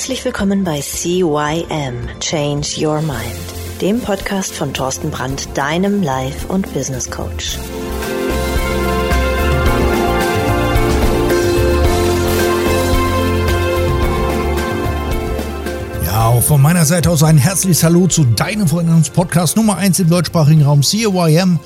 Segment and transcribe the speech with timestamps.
[0.00, 3.20] Herzlich willkommen bei CYM Change Your Mind,
[3.82, 7.58] dem Podcast von Thorsten Brandt, deinem Life- und Business Coach.
[16.06, 20.08] Ja, auch von meiner Seite aus ein herzliches Hallo zu deinem Veränderungspodcast Nummer 1 im
[20.08, 21.60] deutschsprachigen Raum CYM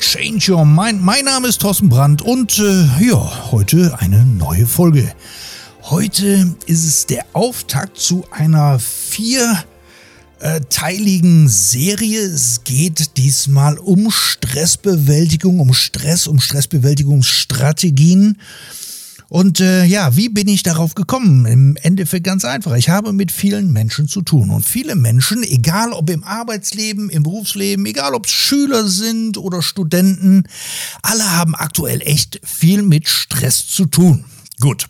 [0.00, 1.04] Change Your Mind.
[1.04, 5.12] Mein Name ist Thorsten Brandt und äh, ja, heute eine neue Folge.
[5.88, 12.22] Heute ist es der Auftakt zu einer vierteiligen Serie.
[12.22, 18.40] Es geht diesmal um Stressbewältigung, um Stress, um Stressbewältigungsstrategien.
[19.28, 21.46] Und äh, ja, wie bin ich darauf gekommen?
[21.46, 22.74] Im Endeffekt ganz einfach.
[22.74, 24.50] Ich habe mit vielen Menschen zu tun.
[24.50, 29.62] Und viele Menschen, egal ob im Arbeitsleben, im Berufsleben, egal ob es Schüler sind oder
[29.62, 30.48] Studenten,
[31.02, 34.24] alle haben aktuell echt viel mit Stress zu tun.
[34.58, 34.88] Gut.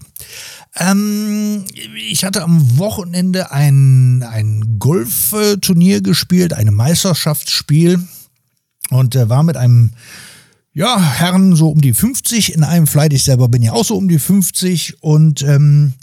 [0.78, 8.00] Ähm, ich hatte am Wochenende ein, ein Golfturnier gespielt, ein Meisterschaftsspiel
[8.90, 9.92] und äh, war mit einem
[10.76, 13.14] ja, Herren so um die 50 in einem Flight.
[13.14, 15.94] Ich selber bin ja auch so um die 50 und ähm,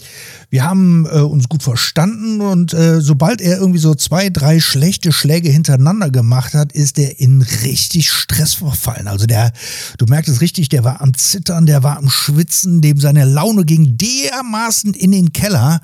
[0.49, 5.11] wir haben äh, uns gut verstanden und äh, sobald er irgendwie so zwei, drei schlechte
[5.11, 9.07] Schläge hintereinander gemacht hat, ist er in richtig Stress verfallen.
[9.07, 9.53] Also der,
[9.99, 13.65] du merkst es richtig, der war am Zittern, der war am Schwitzen, dem seine Laune
[13.65, 15.81] ging dermaßen in den Keller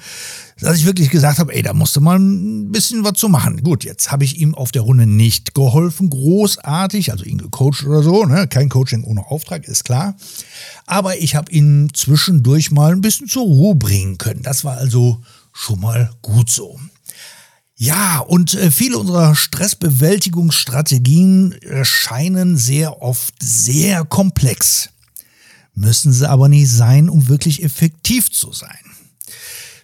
[0.61, 3.63] dass ich wirklich gesagt habe, ey, da musste mal ein bisschen was zu machen.
[3.63, 8.03] Gut, jetzt habe ich ihm auf der Runde nicht geholfen, großartig, also ihn gecoacht oder
[8.03, 8.47] so, ne?
[8.47, 10.15] kein Coaching ohne Auftrag, ist klar.
[10.85, 14.43] Aber ich habe ihn zwischendurch mal ein bisschen zur Ruhe bringen können.
[14.43, 15.21] Das war also
[15.53, 16.79] schon mal gut so.
[17.75, 24.89] Ja, und äh, viele unserer Stressbewältigungsstrategien scheinen sehr oft sehr komplex.
[25.73, 28.75] Müssen sie aber nicht sein, um wirklich effektiv zu sein.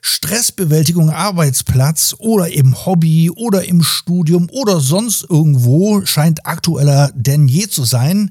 [0.08, 7.68] Stressbewältigung Arbeitsplatz oder im Hobby oder im Studium oder sonst irgendwo scheint aktueller denn je
[7.68, 8.30] zu sein.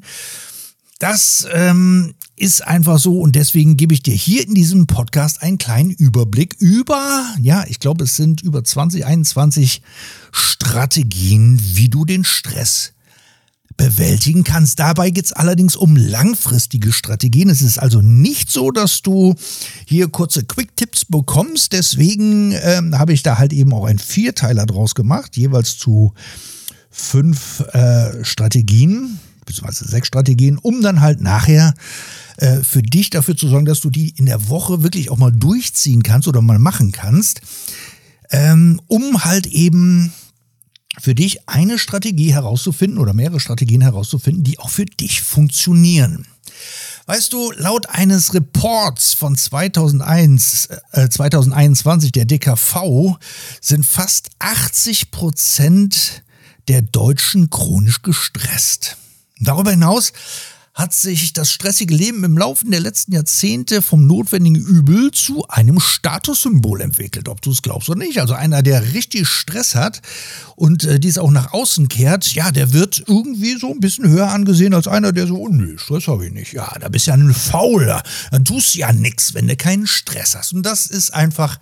[1.00, 5.58] Das ähm, ist einfach so und deswegen gebe ich dir hier in diesem Podcast einen
[5.58, 9.82] kleinen Überblick über, ja, ich glaube, es sind über 20, 21
[10.30, 12.92] Strategien, wie du den Stress
[13.76, 14.78] bewältigen kannst.
[14.78, 17.50] Dabei geht es allerdings um langfristige Strategien.
[17.50, 19.34] Es ist also nicht so, dass du
[19.86, 21.72] hier kurze Quick-Tipps bekommst.
[21.72, 26.12] Deswegen ähm, habe ich da halt eben auch einen Vierteiler draus gemacht, jeweils zu
[26.90, 31.74] fünf äh, Strategien, beziehungsweise sechs Strategien, um dann halt nachher
[32.36, 35.32] äh, für dich dafür zu sorgen, dass du die in der Woche wirklich auch mal
[35.32, 37.40] durchziehen kannst oder mal machen kannst,
[38.30, 40.12] ähm, um halt eben
[41.00, 46.26] für dich eine Strategie herauszufinden oder mehrere Strategien herauszufinden, die auch für dich funktionieren.
[47.06, 53.18] Weißt du, laut eines Reports von 2001, äh, 2021 der DKV
[53.60, 56.22] sind fast 80 Prozent
[56.68, 58.96] der Deutschen chronisch gestresst.
[59.38, 60.12] Darüber hinaus
[60.74, 65.78] hat sich das stressige Leben im Laufe der letzten Jahrzehnte vom notwendigen Übel zu einem
[65.78, 68.20] Statussymbol entwickelt, ob du es glaubst oder nicht.
[68.20, 70.02] Also einer, der richtig Stress hat
[70.56, 74.30] und äh, dies auch nach außen kehrt, ja, der wird irgendwie so ein bisschen höher
[74.30, 76.52] angesehen als einer, der so, oh nee, Stress habe ich nicht.
[76.52, 78.02] Ja, da bist ja ein Fauler.
[78.32, 80.54] Dann tust ja nichts, wenn du keinen Stress hast.
[80.54, 81.60] Und das ist einfach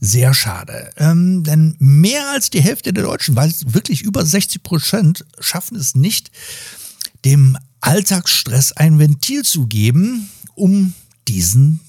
[0.00, 0.90] sehr schade.
[0.96, 5.94] Ähm, denn mehr als die Hälfte der Deutschen, weil wirklich über 60 Prozent, schaffen es
[5.94, 6.30] nicht,
[7.26, 10.94] dem Alltagsstress ein Ventil zu geben, um
[11.28, 11.80] diesen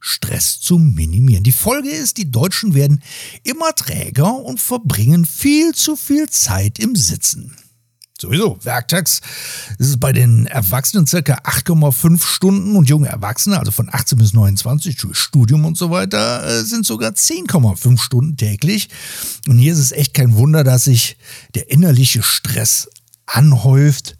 [0.00, 1.44] Stress zu minimieren.
[1.44, 3.02] Die Folge ist, die Deutschen werden
[3.42, 7.56] immer träger und verbringen viel zu viel Zeit im Sitzen.
[8.20, 9.20] Sowieso, werktags
[9.78, 14.32] ist es bei den Erwachsenen circa 8,5 Stunden und junge Erwachsene, also von 18 bis
[14.32, 18.88] 29, Studium und so weiter, äh, sind sogar 10,5 Stunden täglich.
[19.48, 21.16] Und hier ist es echt kein Wunder, dass sich
[21.54, 22.88] der innerliche Stress
[23.26, 24.16] anhäuft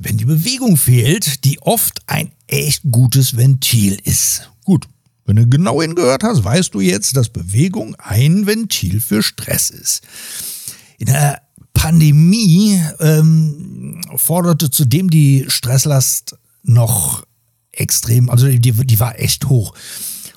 [0.00, 4.50] wenn die Bewegung fehlt, die oft ein echt gutes Ventil ist.
[4.64, 4.88] Gut,
[5.26, 10.02] wenn du genau hingehört hast, weißt du jetzt, dass Bewegung ein Ventil für Stress ist.
[10.98, 11.42] In der
[11.74, 17.24] Pandemie ähm, forderte zudem die Stresslast noch
[17.72, 19.74] extrem, also die, die war echt hoch.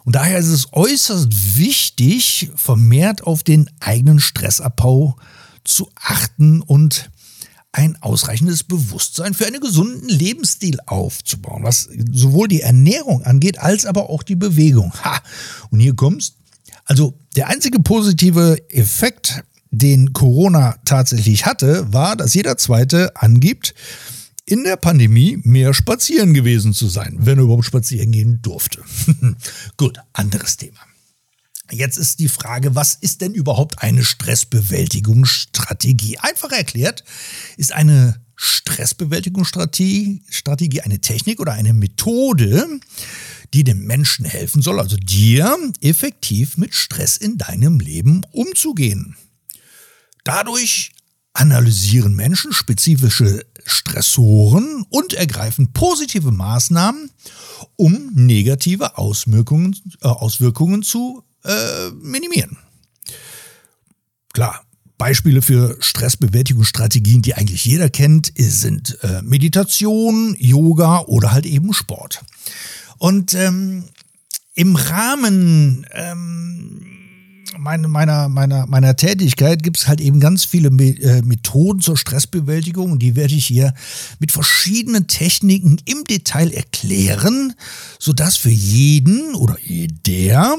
[0.04, 5.16] Und daher ist es äußerst wichtig, vermehrt auf den eigenen Stressabbau
[5.64, 7.10] zu achten und
[7.74, 14.10] ein ausreichendes Bewusstsein für einen gesunden Lebensstil aufzubauen, was sowohl die Ernährung angeht, als aber
[14.10, 14.94] auch die Bewegung.
[15.04, 15.20] Ha!
[15.72, 16.36] Und hier kommst.
[16.86, 23.74] Also der einzige positive Effekt, den Corona tatsächlich hatte, war, dass jeder Zweite angibt,
[24.46, 28.84] in der Pandemie mehr spazieren gewesen zu sein, wenn er überhaupt spazieren gehen durfte.
[29.78, 30.80] Gut, anderes Thema.
[31.74, 36.20] Jetzt ist die Frage, was ist denn überhaupt eine Stressbewältigungsstrategie?
[36.20, 37.04] Einfach erklärt,
[37.58, 42.68] ist eine Stressbewältigungsstrategie Strategie eine Technik oder eine Methode,
[43.54, 49.16] die dem Menschen helfen soll, also dir, effektiv mit Stress in deinem Leben umzugehen.
[50.24, 50.92] Dadurch
[51.34, 57.10] analysieren Menschen spezifische Stressoren und ergreifen positive Maßnahmen,
[57.76, 62.58] um negative Auswirkungen, äh, Auswirkungen zu äh, minimieren.
[64.34, 64.64] Klar,
[64.98, 72.24] Beispiele für Stressbewältigungsstrategien, die eigentlich jeder kennt, sind äh, Meditation, Yoga oder halt eben Sport.
[72.98, 73.84] Und ähm,
[74.56, 76.53] im Rahmen ähm,
[77.64, 82.92] meine, meiner, meiner, meiner Tätigkeit gibt es halt eben ganz viele äh, Methoden zur Stressbewältigung
[82.92, 83.74] und die werde ich hier
[84.20, 87.54] mit verschiedenen Techniken im Detail erklären,
[88.00, 90.58] sodass für jeden oder jeder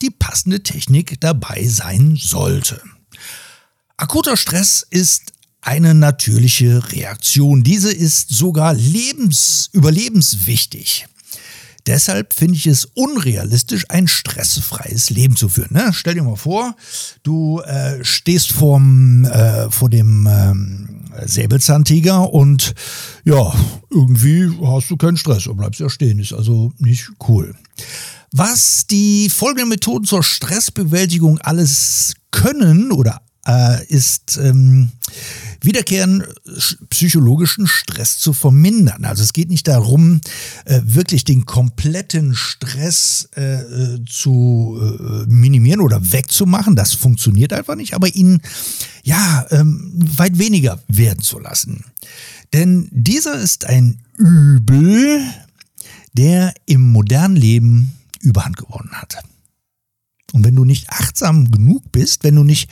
[0.00, 2.80] die passende Technik dabei sein sollte.
[3.96, 7.62] Akuter Stress ist eine natürliche Reaktion.
[7.62, 11.06] Diese ist sogar lebens, überlebenswichtig.
[11.86, 15.72] Deshalb finde ich es unrealistisch, ein stressfreies Leben zu führen.
[15.72, 15.90] Ne?
[15.92, 16.76] Stell dir mal vor,
[17.22, 22.74] du äh, stehst vorm, äh, vor dem ähm, Säbelzahntiger und
[23.24, 23.52] ja,
[23.90, 26.18] irgendwie hast du keinen Stress und bleibst ja stehen.
[26.18, 27.54] Ist also nicht cool.
[28.32, 34.90] Was die folgenden Methoden zur Stressbewältigung alles können oder äh, ist ähm,
[35.62, 36.24] wiederkehrenden
[36.90, 39.04] psychologischen Stress zu vermindern.
[39.04, 40.20] Also es geht nicht darum,
[40.66, 46.76] äh, wirklich den kompletten Stress äh, zu äh, minimieren oder wegzumachen.
[46.76, 48.42] Das funktioniert einfach nicht, aber ihn
[49.02, 51.84] ja ähm, weit weniger werden zu lassen.
[52.52, 55.22] Denn dieser ist ein Übel,
[56.12, 59.18] der im modernen Leben Überhand gewonnen hat.
[60.34, 62.70] Und wenn du nicht achtsam genug bist, wenn du nicht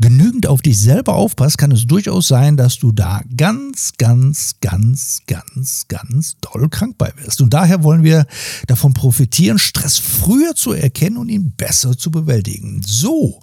[0.00, 5.22] genügend auf dich selber aufpasst, kann es durchaus sein, dass du da ganz, ganz, ganz,
[5.26, 7.40] ganz, ganz doll krank bei wirst.
[7.40, 8.26] Und daher wollen wir
[8.66, 12.82] davon profitieren, Stress früher zu erkennen und ihn besser zu bewältigen.
[12.84, 13.40] So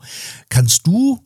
[0.49, 1.19] kannst du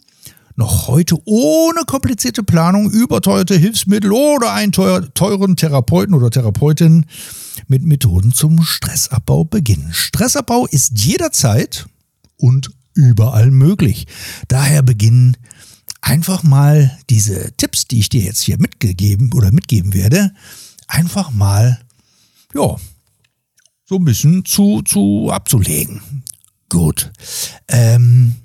[0.56, 7.06] noch heute ohne komplizierte Planung, überteuerte Hilfsmittel oder einen teuren Therapeuten oder Therapeutin
[7.68, 9.90] mit Methoden zum Stressabbau beginnen.
[9.92, 11.88] Stressabbau ist jederzeit
[12.40, 14.08] und überall möglich.
[14.48, 15.38] Daher beginnen
[16.02, 20.34] einfach mal diese Tipps, die ich dir jetzt hier mitgegeben oder mitgeben werde,
[20.88, 21.80] einfach mal,
[22.54, 22.78] ja,
[23.86, 26.24] so ein bisschen zu, zu abzulegen.
[26.70, 27.12] Gut.
[27.68, 28.36] Ähm,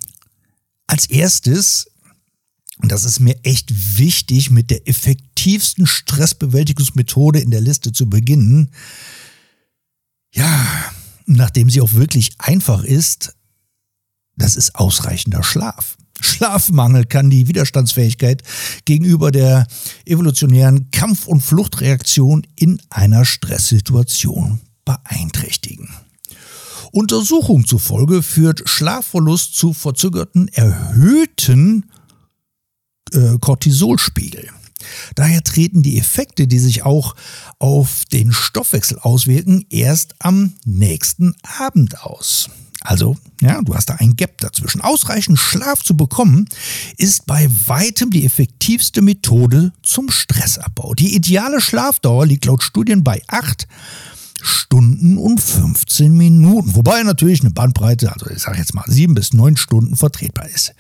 [0.87, 1.91] als erstes,
[2.79, 8.71] und das ist mir echt wichtig, mit der effektivsten Stressbewältigungsmethode in der Liste zu beginnen.
[10.33, 10.67] Ja,
[11.27, 13.35] nachdem sie auch wirklich einfach ist,
[14.37, 15.97] das ist ausreichender Schlaf.
[16.21, 18.43] Schlafmangel kann die Widerstandsfähigkeit
[18.85, 19.67] gegenüber der
[20.07, 25.89] evolutionären Kampf- und Fluchtreaktion in einer Stresssituation beeinträchtigen.
[26.93, 31.91] Untersuchungen zufolge führt Schlafverlust zu verzögerten erhöhten
[33.13, 34.49] äh, Cortisolspiegel.
[35.15, 37.17] Daher treten die Effekte, die sich auch
[37.59, 42.51] auf den Stoffwechsel auswirken, erst am nächsten Abend aus.
[42.85, 44.83] Also, ja, du hast da ein Gap dazwischen.
[44.83, 46.47] Ausreichend Schlaf zu bekommen,
[46.99, 50.95] ist bei weitem die effektivste Methode zum Stressabbau.
[50.95, 53.67] Die ideale Schlafdauer liegt laut Studien bei 8
[54.43, 56.75] Stunden und 15 Minuten.
[56.75, 60.75] Wobei natürlich eine Bandbreite, also ich sage jetzt mal 7 bis 9 Stunden vertretbar ist.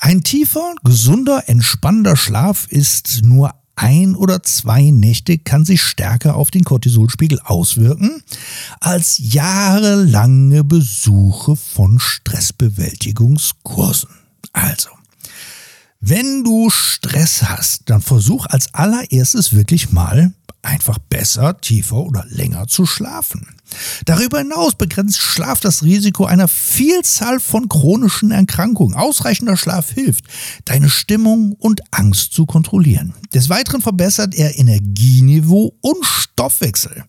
[0.00, 6.52] Ein tiefer, gesunder, entspannender Schlaf ist nur ein oder zwei Nächte kann sich stärker auf
[6.52, 8.22] den Cortisolspiegel auswirken
[8.78, 14.10] als jahrelange Besuche von Stressbewältigungskursen.
[14.52, 14.90] Also,
[16.04, 20.32] wenn du Stress hast, dann versuch als allererstes wirklich mal
[20.62, 23.46] einfach besser, tiefer oder länger zu schlafen.
[24.04, 28.96] Darüber hinaus begrenzt Schlaf das Risiko einer Vielzahl von chronischen Erkrankungen.
[28.96, 30.24] Ausreichender Schlaf hilft,
[30.64, 33.14] deine Stimmung und Angst zu kontrollieren.
[33.32, 37.04] Des Weiteren verbessert er Energieniveau und Stoffwechsel.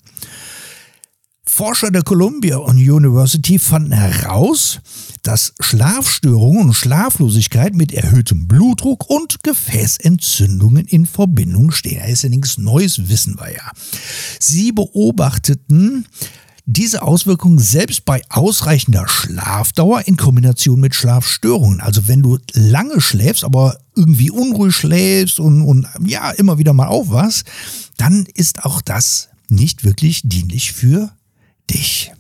[1.54, 4.80] Forscher der Columbia University fanden heraus,
[5.22, 12.00] dass Schlafstörungen und Schlaflosigkeit mit erhöhtem Blutdruck und Gefäßentzündungen in Verbindung stehen.
[12.00, 13.72] Das ist ja nichts Neues, wissen wir ja.
[14.40, 16.08] Sie beobachteten
[16.66, 21.82] diese Auswirkungen selbst bei ausreichender Schlafdauer in Kombination mit Schlafstörungen.
[21.82, 26.88] Also wenn du lange schläfst, aber irgendwie unruhig schläfst und, und ja, immer wieder mal
[26.88, 27.46] aufwachst,
[27.98, 31.12] dann ist auch das nicht wirklich dienlich für
[31.70, 32.12] dich.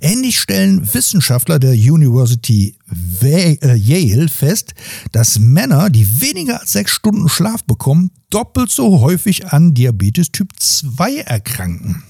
[0.00, 2.76] Ähnlich stellen Wissenschaftler der University
[3.22, 4.74] äh, Yale fest,
[5.12, 10.52] dass Männer, die weniger als sechs Stunden Schlaf bekommen, doppelt so häufig an Diabetes Typ
[10.56, 12.02] 2 erkranken.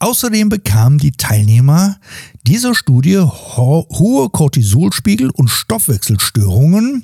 [0.00, 1.98] Außerdem bekamen die Teilnehmer
[2.46, 7.02] dieser Studie ho hohe Cortisolspiegel und Stoffwechselstörungen,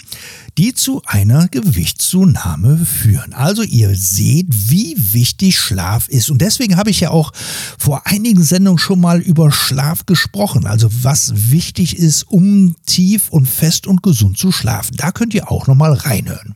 [0.56, 3.34] die zu einer Gewichtszunahme führen.
[3.34, 6.30] Also ihr seht, wie wichtig Schlaf ist.
[6.30, 7.32] Und deswegen habe ich ja auch
[7.78, 10.66] vor einigen Sendungen schon mal über Schlaf gesprochen.
[10.66, 14.96] Also was wichtig ist, um tief und fest und gesund zu schlafen.
[14.96, 16.54] Da könnt ihr auch noch mal reinhören.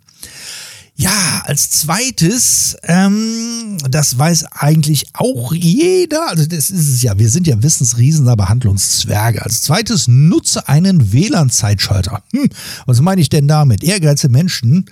[1.00, 7.30] Ja, als zweites, ähm, das weiß eigentlich auch jeder, also das ist es ja, wir
[7.30, 9.44] sind ja Wissensriesen, aber Handlungszwerge.
[9.44, 12.24] Als zweites, nutze einen WLAN-Zeitschalter.
[12.32, 12.48] Hm,
[12.86, 13.84] was meine ich denn damit?
[13.84, 14.86] Ehrgeizige Menschen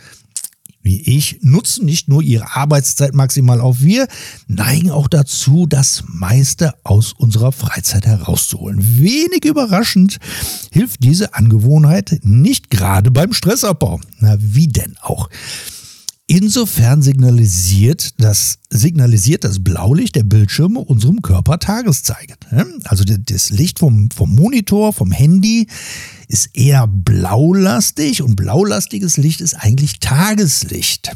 [0.86, 3.80] wie ich, nutzen nicht nur ihre Arbeitszeit maximal auf.
[3.80, 4.06] Wir
[4.46, 8.78] neigen auch dazu, das meiste aus unserer Freizeit herauszuholen.
[9.00, 10.18] Wenig überraschend
[10.70, 14.00] hilft diese Angewohnheit nicht gerade beim Stressabbau.
[14.20, 15.28] Na, wie denn auch?
[16.28, 22.36] Insofern signalisiert das, signalisiert das Blaulicht der Bildschirme unserem Körper Tageszeit.
[22.84, 25.68] Also das Licht vom, vom Monitor, vom Handy
[26.26, 31.12] ist eher blaulastig und blaulastiges Licht ist eigentlich Tageslicht.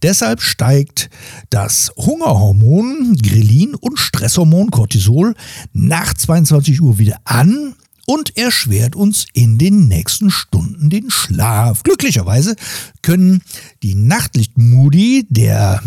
[0.00, 1.10] Deshalb steigt
[1.50, 5.34] das Hungerhormon Grelin und Stresshormon Cortisol
[5.74, 7.74] nach 22 Uhr wieder an
[8.06, 11.82] und erschwert uns in den nächsten Stunden den Schlaf.
[11.82, 12.56] Glücklicherweise
[13.02, 13.42] können
[13.82, 15.82] die Nachtlichtmodi der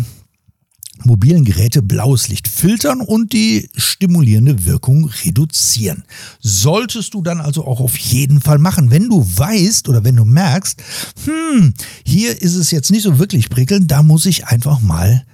[1.04, 6.04] mobilen Geräte blaues Licht filtern und die stimulierende Wirkung reduzieren.
[6.40, 8.90] Solltest du dann also auch auf jeden Fall machen.
[8.90, 10.82] Wenn du weißt oder wenn du merkst,
[11.24, 11.74] hm,
[12.04, 15.24] hier ist es jetzt nicht so wirklich prickelnd, da muss ich einfach mal,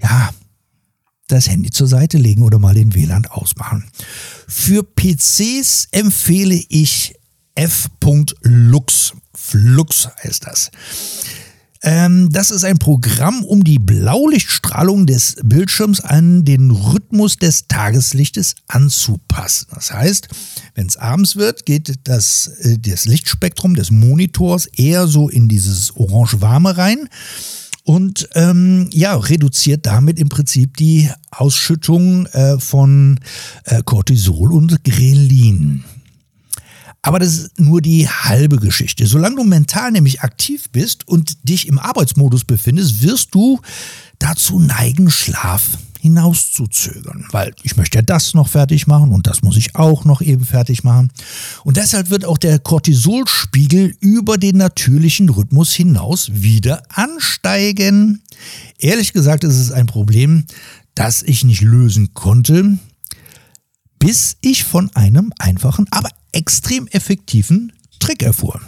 [0.00, 0.30] ja,
[1.28, 3.84] das Handy zur Seite legen oder mal den WLAN ausmachen.
[4.46, 7.14] Für PCs empfehle ich
[7.54, 9.12] f.lux.
[9.34, 10.70] Flux heißt das.
[11.82, 18.56] Ähm, das ist ein Programm, um die Blaulichtstrahlung des Bildschirms an den Rhythmus des Tageslichtes
[18.66, 19.68] anzupassen.
[19.72, 20.28] Das heißt,
[20.74, 25.94] wenn es abends wird, geht das, äh, das Lichtspektrum des Monitors eher so in dieses
[25.94, 27.08] orange-warme rein
[27.86, 33.20] und ähm, ja, reduziert damit im Prinzip die Ausschüttung äh, von
[33.64, 35.84] äh, Cortisol und Grelin.
[37.00, 39.06] Aber das ist nur die halbe Geschichte.
[39.06, 43.60] Solange du mental nämlich aktiv bist und dich im Arbeitsmodus befindest, wirst du
[44.18, 49.56] dazu neigen, Schlaf hinauszuzögern, weil ich möchte ja das noch fertig machen und das muss
[49.56, 51.10] ich auch noch eben fertig machen.
[51.64, 58.22] Und deshalb wird auch der Cortisolspiegel über den natürlichen Rhythmus hinaus wieder ansteigen.
[58.78, 60.44] Ehrlich gesagt ist es ein Problem,
[60.94, 62.78] das ich nicht lösen konnte,
[63.98, 68.60] bis ich von einem einfachen, aber extrem effektiven Trick erfuhr.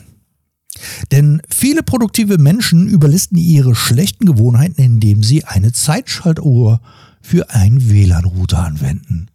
[1.11, 6.81] Denn viele produktive Menschen überlisten ihre schlechten Gewohnheiten, indem sie eine Zeitschaltuhr
[7.21, 9.29] für einen WLAN-Router anwenden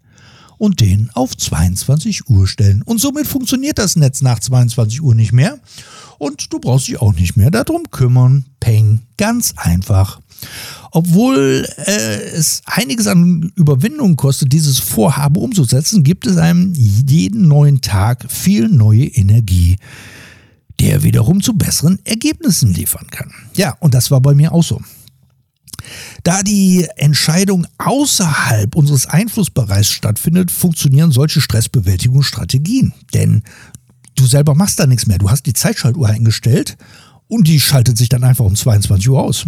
[0.57, 2.83] und den auf 22 Uhr stellen.
[2.83, 5.59] Und somit funktioniert das Netz nach 22 Uhr nicht mehr
[6.17, 8.45] und du brauchst dich auch nicht mehr darum kümmern.
[8.59, 10.21] Peng, ganz einfach.
[10.91, 17.81] Obwohl äh, es einiges an Überwindung kostet, dieses Vorhaben umzusetzen, gibt es einem jeden neuen
[17.81, 19.77] Tag viel neue Energie,
[20.79, 23.31] der wiederum zu besseren Ergebnissen liefern kann.
[23.55, 24.79] Ja, und das war bei mir auch so.
[26.23, 32.93] Da die Entscheidung außerhalb unseres Einflussbereichs stattfindet, funktionieren solche Stressbewältigungsstrategien.
[33.13, 33.43] Denn
[34.15, 35.17] du selber machst da nichts mehr.
[35.17, 36.77] Du hast die Zeitschaltuhr eingestellt
[37.27, 39.45] und die schaltet sich dann einfach um 22 Uhr aus.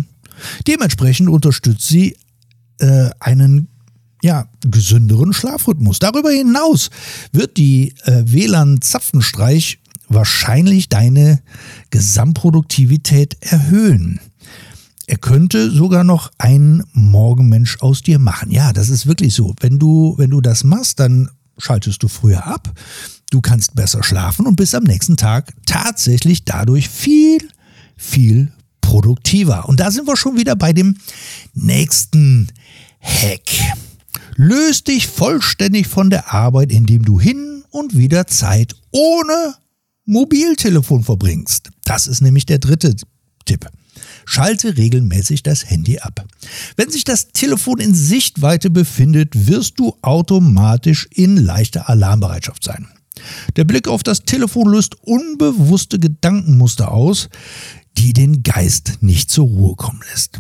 [0.68, 2.18] Dementsprechend unterstützt sie
[2.80, 3.70] äh, einen
[4.22, 6.00] ja, gesünderen Schlafrhythmus.
[6.00, 6.90] Darüber hinaus
[7.32, 11.42] wird die äh, WLAN-Zapfenstreich wahrscheinlich deine
[11.90, 14.20] Gesamtproduktivität erhöhen.
[15.08, 18.52] Er könnte sogar noch einen Morgenmensch aus dir machen.
[18.52, 19.54] Ja, das ist wirklich so.
[19.60, 22.74] Wenn du, wenn du das machst, dann schaltest du früher ab,
[23.30, 27.38] du kannst besser schlafen und bist am nächsten Tag tatsächlich dadurch viel,
[27.96, 29.70] viel produktiver.
[29.70, 30.98] Und da sind wir schon wieder bei dem
[31.54, 32.50] nächsten
[33.00, 33.50] Hack.
[34.36, 39.56] Löst dich vollständig von der Arbeit, indem du hin und wieder Zeit ohne
[40.06, 41.70] Mobiltelefon verbringst.
[41.84, 42.96] Das ist nämlich der dritte
[43.46, 43.70] Tipp.
[44.26, 46.26] Schalte regelmäßig das Handy ab.
[46.76, 52.88] Wenn sich das Telefon in Sichtweite befindet, wirst du automatisch in leichter Alarmbereitschaft sein.
[53.56, 57.30] Der Blick auf das Telefon löst unbewusste Gedankenmuster aus,
[57.98, 60.40] die den Geist nicht zur Ruhe kommen lässt.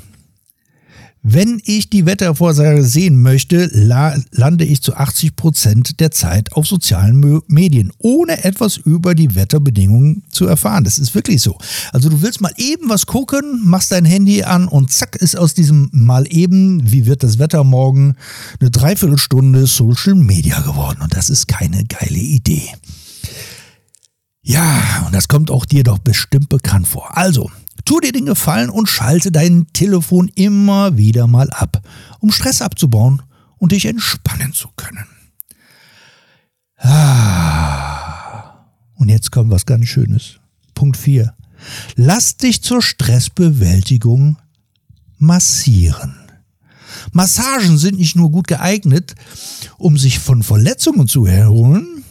[1.27, 6.67] Wenn ich die Wettervorsage sehen möchte, la lande ich zu 80 Prozent der Zeit auf
[6.67, 10.83] sozialen Medien, ohne etwas über die Wetterbedingungen zu erfahren.
[10.83, 11.57] Das ist wirklich so.
[11.91, 15.55] Also du willst mal eben was gucken, machst dein Handy an und zack ist aus
[15.55, 18.17] diesem mal eben, wie wird das Wetter morgen,
[18.59, 20.99] eine Dreiviertelstunde Social Media geworden.
[21.01, 22.69] Und das ist keine geile Idee.
[24.43, 27.17] Ja, und das kommt auch dir doch bestimmt bekannt vor.
[27.17, 27.49] Also,
[27.83, 31.81] Tu dir den Gefallen und schalte dein Telefon immer wieder mal ab,
[32.19, 33.21] um Stress abzubauen
[33.57, 35.05] und dich entspannen zu können.
[36.77, 38.65] Ah.
[38.95, 40.39] Und jetzt kommt was ganz Schönes.
[40.73, 41.33] Punkt 4.
[41.95, 44.37] Lass dich zur Stressbewältigung
[45.17, 46.15] massieren.
[47.11, 49.15] Massagen sind nicht nur gut geeignet,
[49.77, 52.04] um sich von Verletzungen zu erholen,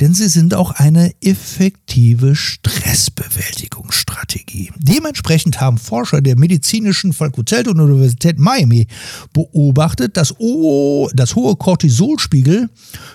[0.00, 4.70] denn sie sind auch eine effektive Stressbewältigungsstrategie.
[4.76, 8.86] Dementsprechend haben Forscher der medizinischen Fakultät und Universität Miami
[9.32, 12.70] beobachtet, dass, oh, dass hohe Cortisolspiegel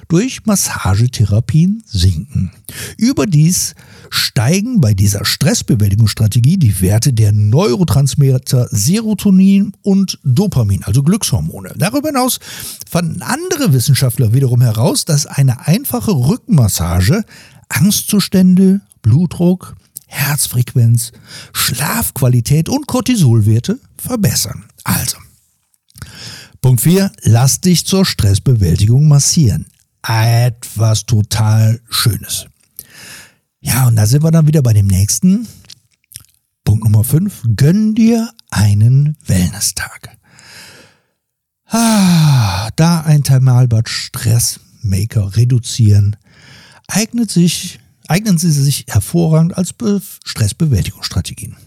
[0.09, 2.51] durch Massagetherapien sinken.
[2.97, 3.75] Überdies
[4.09, 11.73] steigen bei dieser Stressbewältigungsstrategie die Werte der Neurotransmitter Serotonin und Dopamin, also Glückshormone.
[11.77, 12.39] Darüber hinaus
[12.89, 17.23] fanden andere Wissenschaftler wiederum heraus, dass eine einfache Rückmassage Massage
[17.69, 19.75] Angstzustände, Blutdruck,
[20.07, 21.11] Herzfrequenz,
[21.53, 24.65] Schlafqualität und Cortisolwerte verbessern.
[24.83, 25.17] Also,
[26.61, 29.65] Punkt 4, lass dich zur Stressbewältigung massieren.
[30.05, 32.45] Etwas total Schönes.
[33.73, 35.47] Ja, und da sind wir dann wieder bei dem nächsten.
[36.63, 40.15] Punkt Nummer 5, gönn dir einen Wellness-Tag.
[41.69, 46.17] Ah, da ein Thermalbad Stressmaker reduzieren,
[46.87, 51.57] eignet sich, eignen sie sich hervorragend als Be Stressbewältigungsstrategien.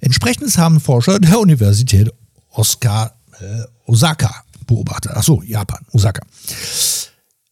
[0.00, 2.12] Entsprechendes haben Forscher der Universität
[2.50, 5.12] Osaka, äh, Osaka beobachtet.
[5.12, 6.26] Achso, Japan, Osaka.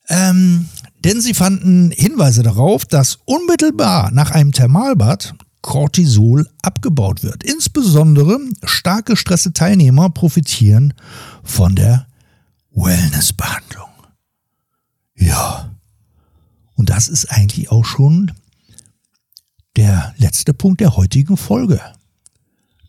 [0.09, 0.69] Ähm,
[1.05, 7.45] denn sie fanden Hinweise darauf, dass unmittelbar nach einem Thermalbad Cortisol abgebaut wird.
[7.45, 10.95] Insbesondere stark gestresste Teilnehmer profitieren
[11.45, 12.07] von der
[12.73, 13.89] Wellnessbehandlung.
[15.17, 15.71] Ja,
[16.75, 18.33] und das ist eigentlich auch schon
[19.77, 21.81] der letzte Punkt der heutigen Folge.